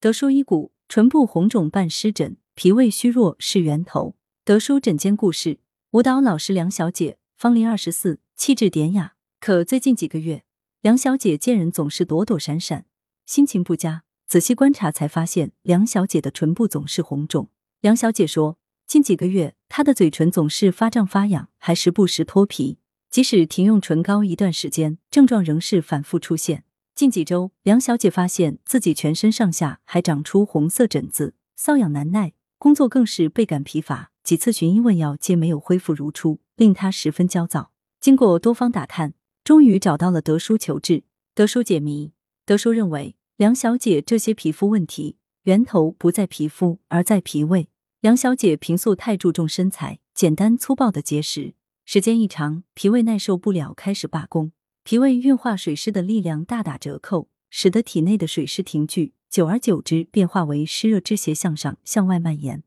[0.00, 4.14] 德叔医骨，唇部红肿伴湿疹，脾胃虚弱是源头。
[4.44, 5.58] 德叔诊间故事：
[5.90, 9.14] 舞蹈老师梁小姐，芳龄二十四，气质典雅。
[9.40, 10.44] 可最近几个月，
[10.82, 12.86] 梁小姐见人总是躲躲闪闪，
[13.26, 14.04] 心情不佳。
[14.28, 17.48] 仔细观察才发现，梁小姐的唇部总是红肿。
[17.80, 18.56] 梁小姐说，
[18.86, 22.78] 近几个月她的嘴唇总是发胀发痒，还时不时脱皮。
[23.10, 26.62] 即使停用唇膏一段时间，症状仍是反复出现。
[26.98, 34.10] 近几周，梁小姐发现自己全身上下还长出红色疹子，瘙痒难耐，工作更是倍感疲乏。
[34.24, 37.70] 几次寻医问药皆没有恢复如初，令她十分焦躁。
[38.00, 41.04] 经过多方打探，终于找到了德叔求治。
[41.36, 42.10] 德叔解谜：
[42.44, 47.68] 德叔认为，梁小姐这些皮肤问题源头不在皮肤，而在脾胃。
[48.00, 51.54] 梁小姐平素太注重身材，简单粗暴的节食，
[51.84, 54.50] 时间一长，脾胃耐受不了，开始罢工。
[54.88, 62.64] 脾胃运化水湿的力量大打折扣，使得体内的水湿停聚，久而久之变化为湿热之邪向上向外蔓延，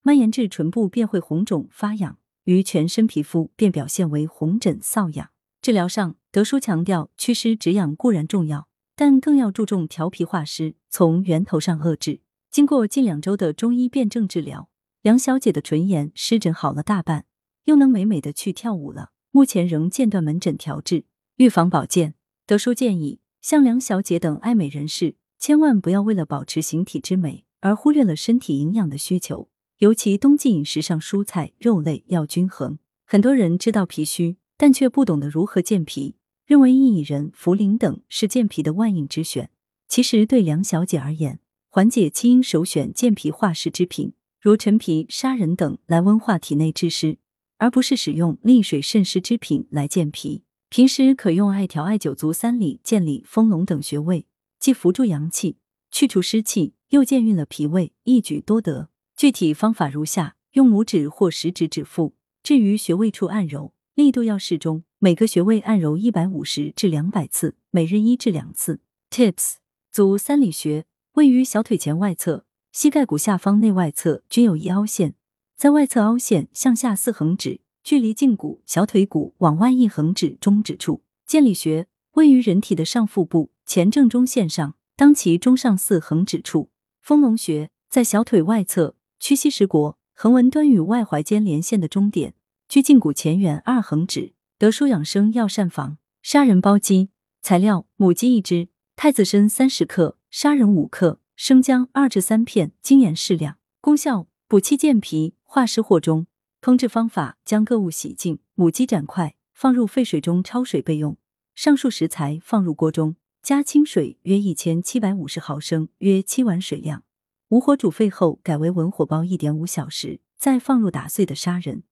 [0.00, 5.30] 蔓延至唇部便会红肿发痒，于全身皮肤便表现为红疹瘙痒。
[5.60, 12.20] 治疗上，德叔强调祛湿止痒固然重要，但更要注重调脾化湿，从源头上遏制。
[12.52, 14.68] 经过近两周的中医辩证治疗，
[15.02, 17.24] 梁小姐的唇炎湿疹好了大半，
[17.64, 19.10] 又能美美的去跳舞了。
[19.32, 21.06] 目前仍间断门诊调治。
[21.36, 22.14] 预防保健，
[22.46, 29.48] 德叔建议，像梁小姐等爱美人士，千万不要为了保持形体之美而忽略了身体营养的需求。
[29.78, 32.78] 尤其冬季饮食上，蔬菜肉类要均衡。
[33.04, 36.14] 很多人知道脾虚，但却不懂得如何健脾，
[36.46, 39.50] 认为薏苡仁、茯苓等是健脾的万应之选。
[39.88, 47.18] 其实对梁小姐而言，缓解期应首选健脾化湿之品，如陈皮、砂仁等来温化体内之湿，
[47.58, 50.44] 而不是使用利水渗湿之品来健脾。
[50.74, 54.26] 平时可用艾条、艾灸足三里、健里、丰隆等穴位，
[54.58, 55.58] 既扶助阳气，
[55.92, 58.88] 去除湿气，又健运了脾胃，一举多得。
[59.16, 68.80] 具体方法如下：用拇指或食指指腹，置于穴位处按揉，力度要适中，每个穴位按揉一百五十至两百次，每日一至两次。
[69.10, 69.58] Tips：
[69.92, 75.14] 足三里穴位于小腿前外侧，膝盖骨下方内外侧均有一凹陷，
[75.56, 77.60] 在外侧凹陷向下四横指。
[77.84, 86.70] 距离胫骨、小腿骨往外一横指中指处，健里穴位于人体的上腹部前正中线上，当其中上四横指处。
[87.02, 92.32] 丰隆穴在小腿外侧屈膝石国横纹端与外踝间连线的中点，
[92.66, 94.32] 距胫骨前缘二横指。
[94.56, 97.10] 德舒养生药膳房砂仁煲鸡，
[97.42, 103.58] 材料母鸡一只，太子参三十克，砂仁五克，生姜二至三片，精盐适量。
[103.82, 106.26] 功效补气健脾，化湿和中。
[106.64, 111.18] 烹制方法：将各物洗净，母鸡斩块，放入沸水中焯水备用。
[111.54, 117.04] 上述食材放入锅中，加清水约一千七百五十毫升，约七碗水量。
[117.50, 121.82] 无火煮沸后，改为文火煲一点五小时，再放入打碎的砂仁，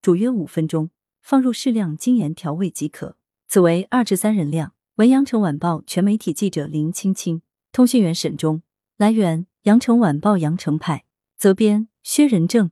[0.00, 3.16] 煮约五分钟，放入适量精盐调味即可。
[3.48, 4.74] 此为二至三人量。
[4.94, 7.42] 文阳城晚报全媒体记者林青青，
[7.72, 8.62] 通讯员沈忠。
[8.96, 11.04] 来源：阳城晚报阳城派，
[11.36, 12.70] 责编：薛仁正。